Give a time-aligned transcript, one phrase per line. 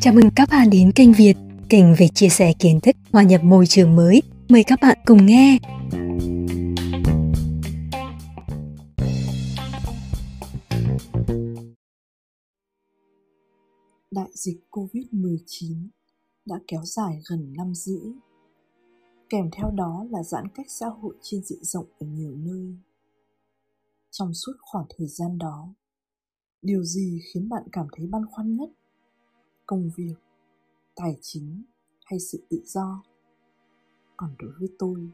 [0.00, 1.36] Chào mừng các bạn đến kênh Việt,
[1.68, 4.22] kênh về chia sẻ kiến thức hòa nhập môi trường mới.
[4.48, 5.58] Mời các bạn cùng nghe.
[14.10, 15.88] Đại dịch Covid-19
[16.44, 18.12] đã kéo dài gần năm rưỡi.
[19.28, 22.76] Kèm theo đó là giãn cách xã hội trên diện rộng ở nhiều nơi.
[24.10, 25.74] Trong suốt khoảng thời gian đó,
[26.62, 28.70] điều gì khiến bạn cảm thấy băn khoăn nhất?
[29.66, 30.14] Công việc,
[30.94, 31.62] tài chính
[32.04, 33.02] hay sự tự do?
[34.16, 35.10] Còn đối với tôi,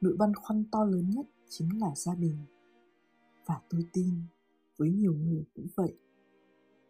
[0.00, 2.36] nỗi băn khoăn to lớn nhất chính là gia đình.
[3.46, 4.14] Và tôi tin
[4.76, 5.94] với nhiều người cũng vậy.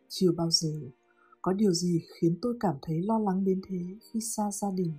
[0.08, 0.80] Chưa bao giờ
[1.42, 4.92] có điều gì khiến tôi cảm thấy lo lắng đến thế khi xa gia đình.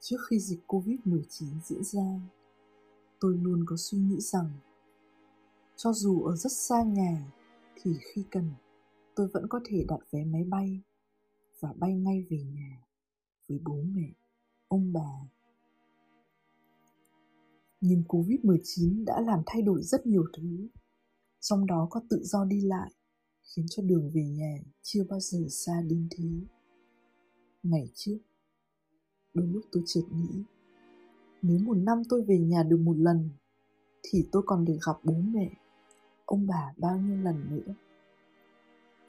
[0.00, 2.20] Trước khi dịch Covid-19 diễn ra,
[3.20, 4.50] tôi luôn có suy nghĩ rằng
[5.76, 7.32] cho dù ở rất xa nhà
[7.82, 8.50] thì khi cần
[9.16, 10.82] tôi vẫn có thể đặt vé máy bay
[11.60, 12.84] và bay ngay về nhà
[13.48, 14.12] với bố mẹ,
[14.68, 15.28] ông bà.
[17.80, 20.68] Nhưng Covid-19 đã làm thay đổi rất nhiều thứ,
[21.40, 22.92] trong đó có tự do đi lại,
[23.42, 26.30] khiến cho đường về nhà chưa bao giờ xa đến thế.
[27.62, 28.18] Ngày trước,
[29.34, 30.42] đôi lúc tôi chợt nghĩ,
[31.42, 33.30] nếu một năm tôi về nhà được một lần,
[34.02, 35.50] thì tôi còn được gặp bố mẹ,
[36.28, 37.74] ông bà bao nhiêu lần nữa.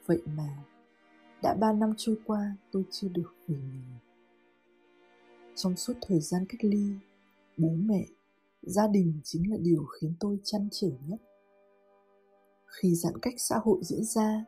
[0.06, 0.64] Vậy mà,
[1.42, 4.00] đã ba năm trôi qua tôi chưa được về nhà.
[5.54, 6.92] Trong suốt thời gian cách ly,
[7.56, 8.06] bố mẹ,
[8.62, 11.20] gia đình chính là điều khiến tôi chăn trở nhất.
[12.66, 14.44] Khi giãn cách xã hội diễn ra,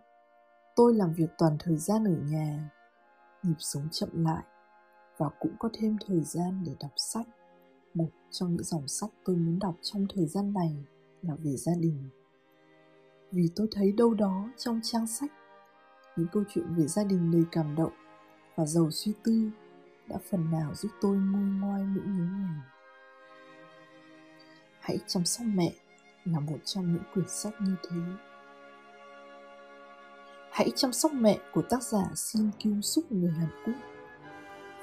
[0.76, 2.70] tôi làm việc toàn thời gian ở nhà,
[3.42, 4.44] nhịp sống chậm lại
[5.16, 7.26] và cũng có thêm thời gian để đọc sách.
[7.94, 10.76] Một trong những dòng sách tôi muốn đọc trong thời gian này
[11.22, 12.08] là về gia đình.
[13.32, 15.32] Vì tôi thấy đâu đó trong trang sách
[16.16, 17.92] những câu chuyện về gia đình đầy cảm động
[18.56, 19.50] và giàu suy tư
[20.08, 22.60] đã phần nào giúp tôi nguôi ngoai nỗi nhớ này.
[24.80, 25.72] Hãy chăm sóc mẹ
[26.24, 27.96] là một trong những quyển sách như thế.
[30.50, 33.76] Hãy chăm sóc mẹ của tác giả Shin Kyung Suk người Hàn Quốc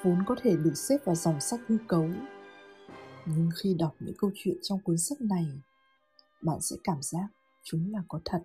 [0.02, 2.10] vốn có thể được xếp vào dòng sách hư cấu.
[3.26, 5.46] Nhưng khi đọc những câu chuyện trong cuốn sách này,
[6.42, 7.28] bạn sẽ cảm giác
[7.62, 8.42] chúng là có thật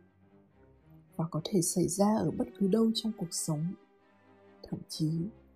[1.16, 3.74] và có thể xảy ra ở bất cứ đâu trong cuộc sống,
[4.64, 5.10] thậm chí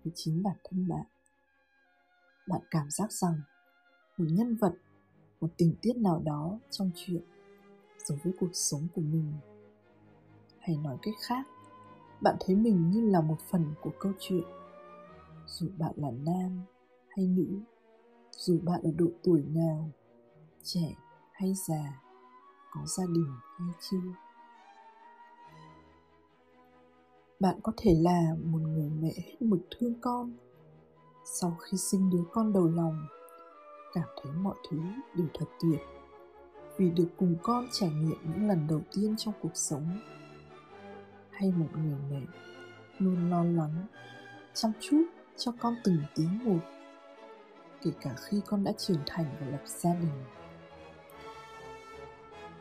[0.04, 1.06] với chính bản thân bạn.
[2.48, 3.40] Bạn cảm giác rằng
[4.16, 4.74] một nhân vật,
[5.40, 7.22] một tình tiết nào đó trong chuyện
[8.04, 9.32] giống với cuộc sống của mình.
[10.58, 11.46] Hay nói cách khác,
[12.20, 14.44] bạn thấy mình như là một phần của câu chuyện.
[15.46, 16.60] Dù bạn là nam
[17.08, 17.60] hay nữ,
[18.32, 19.90] dù bạn ở độ tuổi nào,
[20.62, 20.94] trẻ
[21.32, 22.02] hay già,
[22.70, 23.98] có gia đình hay chưa.
[27.40, 30.32] bạn có thể là một người mẹ hết mực thương con.
[31.24, 33.06] Sau khi sinh đứa con đầu lòng,
[33.94, 34.78] cảm thấy mọi thứ
[35.14, 35.80] đều thật tuyệt
[36.76, 40.00] vì được cùng con trải nghiệm những lần đầu tiên trong cuộc sống.
[41.30, 42.20] Hay một người mẹ
[42.98, 43.86] luôn lo lắng,
[44.54, 45.04] chăm chút
[45.36, 46.60] cho con từng tí một,
[47.82, 50.24] kể cả khi con đã trưởng thành và lập gia đình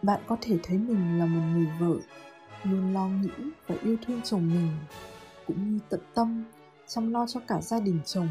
[0.02, 2.00] bạn có thể thấy mình là một người vợ,
[2.64, 4.72] luôn lo nghĩ và yêu thương chồng mình,
[5.48, 6.44] cũng như tận tâm,
[6.88, 8.28] chăm lo cho cả gia đình chồng,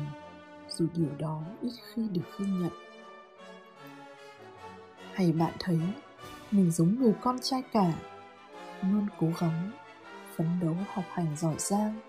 [0.69, 2.73] dù điều đó ít khi được ghi nhận.
[5.13, 5.81] Hay bạn thấy
[6.51, 7.93] mình giống người con trai cả,
[8.83, 9.71] luôn cố gắng,
[10.37, 12.01] phấn đấu, học hành giỏi giang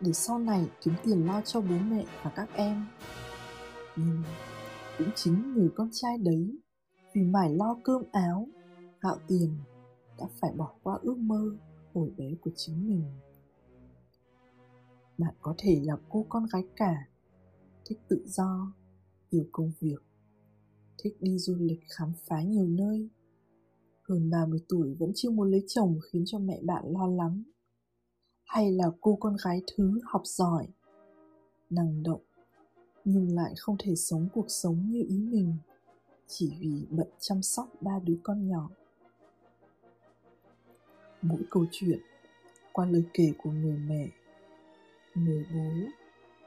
[0.00, 2.86] để sau này kiếm tiền lo cho bố mẹ và các em.
[3.96, 4.22] Nhưng
[4.98, 6.58] cũng chính người con trai đấy
[7.14, 8.48] vì mải lo cơm áo
[9.04, 9.56] gạo tiền
[10.18, 11.56] đã phải bỏ qua ước mơ
[11.94, 13.04] hồi bé của chính mình.
[15.18, 17.08] Bạn có thể là cô con gái cả,
[17.84, 18.72] thích tự do
[19.30, 20.02] yêu công việc,
[20.98, 23.08] thích đi du lịch khám phá nhiều nơi.
[24.08, 27.42] Hơn 30 tuổi vẫn chưa muốn lấy chồng khiến cho mẹ bạn lo lắng.
[28.44, 30.68] Hay là cô con gái thứ học giỏi,
[31.70, 32.22] năng động,
[33.04, 35.56] nhưng lại không thể sống cuộc sống như ý mình,
[36.26, 38.70] chỉ vì bận chăm sóc ba đứa con nhỏ
[41.24, 41.98] mỗi câu chuyện
[42.72, 44.08] qua lời kể của người mẹ,
[45.14, 45.70] người bố,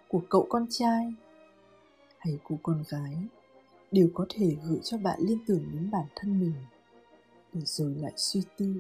[0.08, 1.14] của cậu con trai
[2.18, 3.18] hay cô con gái
[3.92, 6.54] đều có thể gửi cho bạn liên tưởng đến bản thân mình
[7.54, 8.76] để rồi lại suy tư,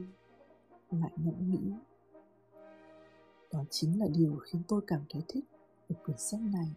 [0.91, 1.71] lại ngẫm nghĩ.
[3.51, 5.45] Đó chính là điều khiến tôi cảm thấy thích
[5.89, 6.67] ở quyển sách này.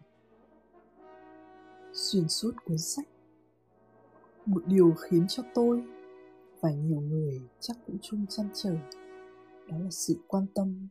[1.93, 3.07] Xuyên suốt cuốn sách,
[4.45, 5.83] một điều khiến cho tôi
[6.61, 8.75] và nhiều người chắc cũng chung chăn trở
[9.71, 10.87] đó là sự quan tâm,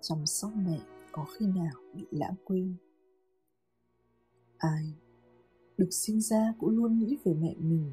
[0.00, 0.80] chăm sóc mẹ
[1.12, 2.74] có khi nào bị lãng quên.
[4.56, 4.94] Ai
[5.78, 7.92] được sinh ra cũng luôn nghĩ về mẹ mình,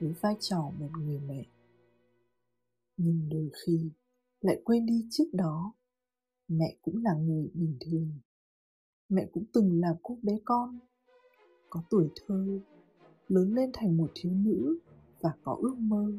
[0.00, 1.46] với vai trò một người mẹ.
[2.96, 3.90] Nhưng đôi khi
[4.40, 5.72] lại quên đi trước đó,
[6.48, 8.10] mẹ cũng là người bình thường.
[9.08, 10.78] Mẹ cũng từng là cô bé con,
[11.70, 12.60] có tuổi thơ,
[13.28, 14.78] lớn lên thành một thiếu nữ
[15.20, 16.12] và có ước mơ,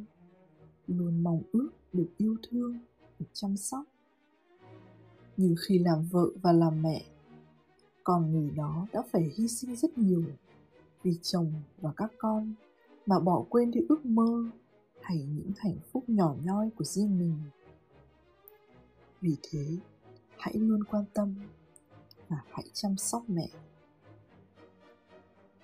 [0.87, 2.77] luôn mong ước được yêu thương
[3.19, 3.83] được chăm sóc.
[5.37, 7.05] Nhưng khi làm vợ và làm mẹ,
[8.03, 10.23] con người đó đã phải hy sinh rất nhiều
[11.03, 12.53] vì chồng và các con
[13.05, 14.43] mà bỏ quên đi ước mơ
[15.01, 17.35] hay những hạnh phúc nhỏ nhoi của riêng mình.
[19.21, 19.77] Vì thế,
[20.37, 21.35] hãy luôn quan tâm
[22.29, 23.49] và hãy chăm sóc mẹ.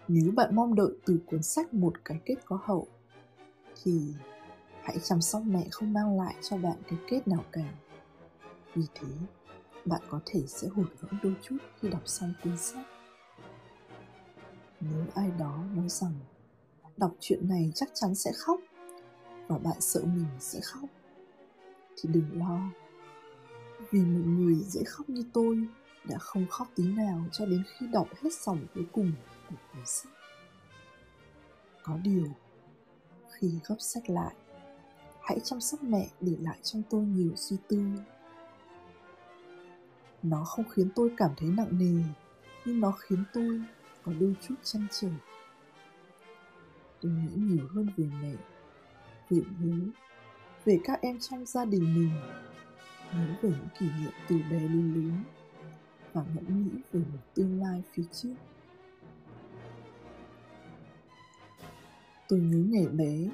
[0.07, 2.87] Nếu bạn mong đợi từ cuốn sách một cái kết có hậu,
[3.83, 4.13] thì
[4.83, 7.73] hãy chăm sóc mẹ không mang lại cho bạn cái kết nào cả.
[8.75, 9.07] Vì thế,
[9.85, 12.85] bạn có thể sẽ hụt hẫng đôi chút khi đọc xong cuốn sách.
[14.79, 16.13] Nếu ai đó nói rằng,
[16.97, 18.59] đọc chuyện này chắc chắn sẽ khóc
[19.47, 20.89] và bạn sợ mình sẽ khóc,
[21.97, 22.59] thì đừng lo.
[23.91, 25.67] Vì một người dễ khóc như tôi
[26.09, 29.11] đã không khóc tí nào cho đến khi đọc hết dòng cuối cùng
[29.49, 30.13] của cuốn sách.
[31.83, 32.27] Có điều,
[33.29, 34.35] khi gấp sách lại
[35.23, 37.85] hãy chăm sóc mẹ để lại trong tôi nhiều suy tư.
[40.23, 42.03] Nó không khiến tôi cảm thấy nặng nề,
[42.65, 43.61] nhưng nó khiến tôi
[44.03, 45.09] có đôi chút chăn trở.
[47.01, 48.33] Tôi nghĩ nhiều hơn về mẹ,
[49.29, 49.73] về bố,
[50.65, 52.11] về các em trong gia đình mình,
[53.13, 55.23] nhớ về những kỷ niệm từ bé đến lớn
[56.13, 58.35] và ngẫm nghĩ về một tương lai phía trước.
[62.29, 63.29] Tôi nhớ ngày bé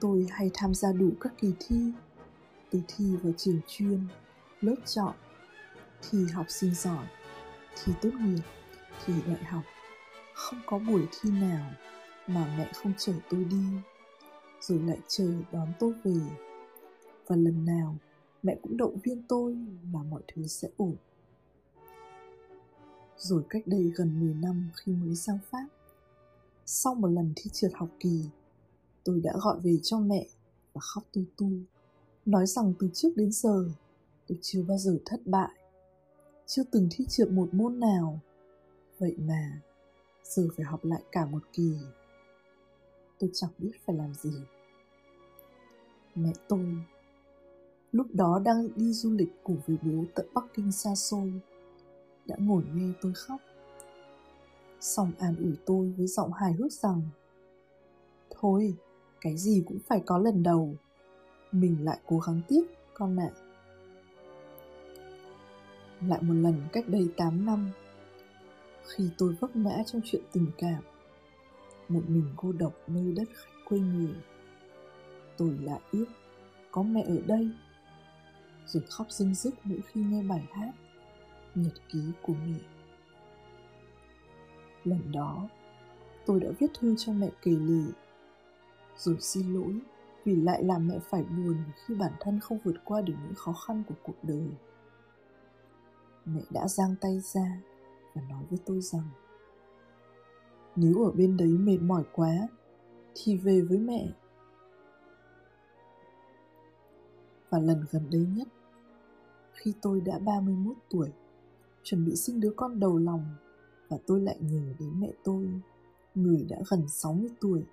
[0.00, 1.92] tôi hay tham gia đủ các kỳ thi,
[2.70, 4.06] từ thi vào trường chuyên,
[4.60, 5.14] lớp chọn,
[6.10, 7.06] thi học sinh giỏi,
[7.74, 8.42] thi tốt nghiệp,
[9.04, 9.62] thi đại học.
[10.34, 11.70] Không có buổi thi nào
[12.26, 13.64] mà mẹ không chở tôi đi,
[14.60, 16.20] rồi lại chờ đón tôi về.
[17.26, 17.96] Và lần nào
[18.42, 19.56] mẹ cũng động viên tôi
[19.92, 20.96] là mọi thứ sẽ ổn.
[23.16, 25.66] Rồi cách đây gần 10 năm khi mới sang Pháp,
[26.66, 28.24] sau một lần thi trượt học kỳ
[29.10, 30.26] tôi đã gọi về cho mẹ
[30.72, 31.50] và khóc tu tu
[32.26, 33.64] nói rằng từ trước đến giờ,
[34.26, 35.50] tôi chưa bao giờ thất bại,
[36.46, 38.18] chưa từng thi trượt một môn nào.
[38.98, 39.60] Vậy mà,
[40.24, 41.72] giờ phải học lại cả một kỳ.
[43.18, 44.32] Tôi chẳng biết phải làm gì.
[46.14, 46.76] Mẹ tôi,
[47.92, 51.32] lúc đó đang đi du lịch cùng với bố tận bắc kinh xa xôi,
[52.26, 53.40] đã ngồi nghe tôi khóc.
[54.80, 57.02] Xong an ủi tôi với giọng hài hước rằng,
[58.30, 58.76] thôi
[59.20, 60.76] cái gì cũng phải có lần đầu.
[61.52, 62.62] Mình lại cố gắng tiếp
[62.94, 63.30] con ạ.
[63.34, 63.40] À.
[66.00, 67.70] lại một lần cách đây 8 năm,
[68.84, 70.82] khi tôi vấp ngã trong chuyện tình cảm,
[71.88, 74.14] một mình cô độc nơi đất khách quê người,
[75.36, 76.06] tôi lại ước
[76.70, 77.50] có mẹ ở đây.
[78.66, 80.72] Rồi khóc rưng rức mỗi khi nghe bài hát,
[81.54, 82.58] nhật ký của mẹ.
[84.84, 85.48] Lần đó,
[86.26, 87.92] tôi đã viết thư cho mẹ kể lể
[89.00, 89.80] rồi xin lỗi,
[90.24, 93.52] vì lại làm mẹ phải buồn khi bản thân không vượt qua được những khó
[93.52, 94.50] khăn của cuộc đời.
[96.24, 97.60] Mẹ đã giang tay ra
[98.14, 99.08] và nói với tôi rằng,
[100.76, 102.48] nếu ở bên đấy mệt mỏi quá
[103.14, 104.08] thì về với mẹ.
[107.50, 108.48] Và lần gần đây nhất,
[109.52, 111.08] khi tôi đã 31 tuổi,
[111.82, 113.24] chuẩn bị sinh đứa con đầu lòng
[113.88, 115.50] và tôi lại nhớ đến mẹ tôi,
[116.14, 117.64] người đã gần 60 tuổi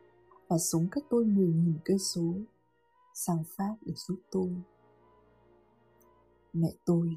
[0.48, 2.34] và sống cách tôi 10.000 cây số
[3.14, 4.56] sang Pháp để giúp tôi.
[6.54, 7.16] Mẹ tôi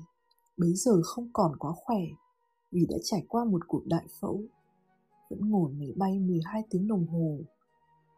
[0.56, 2.00] bấy giờ không còn quá khỏe
[2.70, 4.42] vì đã trải qua một cuộc đại phẫu
[5.30, 7.38] vẫn ngồi máy bay 12 tiếng đồng hồ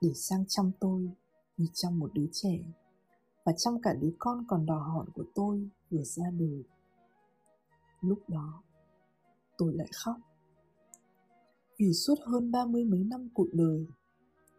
[0.00, 1.10] để sang chăm tôi
[1.56, 2.58] như chăm một đứa trẻ
[3.44, 6.64] và chăm cả đứa con còn đỏ hòn của tôi vừa ra đời.
[8.00, 8.62] Lúc đó,
[9.58, 10.16] tôi lại khóc.
[11.78, 13.86] Vì suốt hơn ba mươi mấy năm cuộc đời,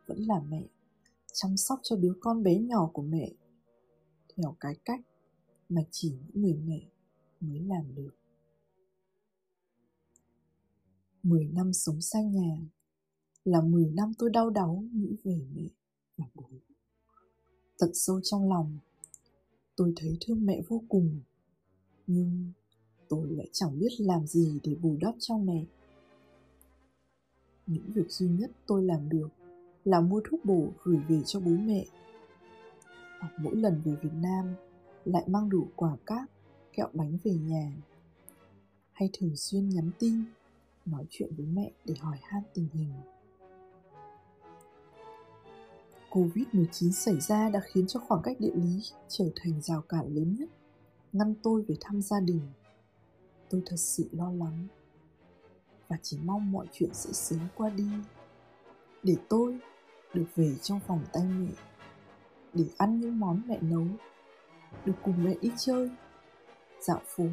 [0.06, 0.68] vẫn là mẹ
[1.34, 3.32] chăm sóc cho đứa con bé nhỏ của mẹ
[4.36, 5.02] theo cái cách
[5.70, 6.82] mà chỉ những người mẹ
[7.40, 8.12] mới làm được.
[11.24, 12.58] 10 năm sống xa nhà
[13.46, 15.68] là 10 năm tôi đau đáu nghĩ về mẹ
[16.18, 16.50] và bố.
[17.80, 18.78] Tận sâu trong lòng,
[19.76, 21.22] tôi thấy thương mẹ vô cùng,
[22.08, 22.52] nhưng
[23.10, 25.66] tôi lại chẳng biết làm gì để bù đắp cho mẹ.
[27.68, 29.30] Những việc duy nhất tôi làm được
[29.86, 31.86] là mua thuốc bổ gửi về cho bố mẹ.
[33.20, 34.56] Hoặc mỗi lần về Việt Nam,
[35.06, 36.26] lại mang đủ quả cáp
[36.74, 37.72] kẹo bánh về nhà
[38.92, 40.24] hay thường xuyên nhắn tin
[40.86, 42.94] nói chuyện với mẹ để hỏi han tình hình
[46.14, 50.36] Covid-19 xảy ra đã khiến cho khoảng cách địa lý trở thành rào cản lớn
[50.40, 50.50] nhất,
[51.14, 52.42] ngăn tôi về thăm gia đình.
[53.50, 54.68] Tôi thật sự lo lắng
[55.88, 57.88] và chỉ mong mọi chuyện sẽ sớm qua đi
[59.04, 59.60] để tôi
[60.14, 61.52] được về trong vòng tay mẹ,
[62.54, 63.88] để ăn những món mẹ nấu,
[64.86, 65.90] được cùng mẹ đi chơi,
[66.80, 67.26] dạo phố,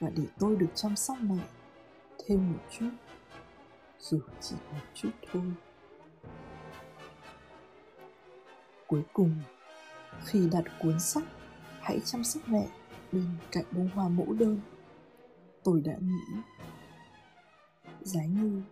[0.00, 1.38] và để tôi được chăm sóc mẹ
[2.26, 2.90] thêm một chút,
[4.00, 5.52] dù chỉ một chút thôi.
[8.86, 9.34] Cuối cùng,
[10.24, 11.24] khi đặt cuốn sách,
[11.80, 12.68] hãy chăm sóc mẹ
[13.12, 14.60] bên cạnh bông hoa mẫu đơn,
[15.64, 16.40] tôi đã nghĩ.
[18.00, 18.62] Giá như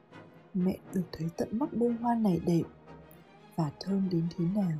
[0.55, 2.63] mẹ được thấy tận mắt bông hoa này đẹp
[3.57, 4.79] và thơm đến thế nào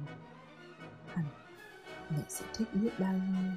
[1.15, 1.25] hẳn
[2.11, 3.53] mẹ sẽ thích biết bao nhiêu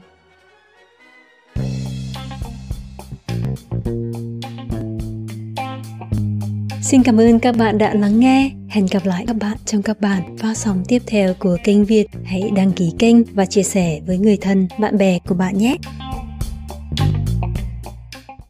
[6.82, 8.52] Xin cảm ơn các bạn đã lắng nghe.
[8.70, 12.08] Hẹn gặp lại các bạn trong các bản phát sóng tiếp theo của kênh Việt.
[12.26, 15.76] Hãy đăng ký kênh và chia sẻ với người thân, bạn bè của bạn nhé.